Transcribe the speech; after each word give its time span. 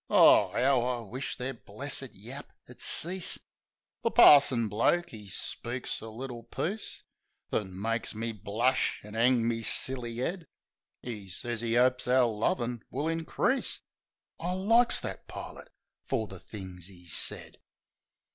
O, 0.09 0.51
'ow 0.55 0.81
I 0.81 1.01
wished 1.07 1.37
their 1.37 1.53
blessed 1.53 2.15
yap 2.15 2.51
would 2.67 2.81
cease! 2.81 3.37
The 4.01 4.09
Parson 4.09 4.67
bloke 4.67 5.13
'e 5.13 5.27
speaks 5.27 6.01
a 6.01 6.07
little 6.07 6.41
piece, 6.41 7.03
That 7.51 7.65
makes 7.65 8.15
me 8.15 8.31
blush 8.31 8.99
an' 9.03 9.15
'ang 9.15 9.47
me 9.47 9.61
silly 9.61 10.19
'ead. 10.19 10.47
'E 11.03 11.29
sez 11.29 11.63
'e 11.63 11.77
'opes 11.77 12.07
our 12.07 12.25
lovin' 12.25 12.81
will 12.89 13.07
increase— 13.07 13.81
I 14.39 14.53
likes 14.53 14.99
that 15.01 15.27
pilot 15.27 15.69
f 16.07 16.13
er 16.13 16.25
the 16.25 16.39
things 16.39 16.89
'e 16.89 17.05
said. 17.05 17.59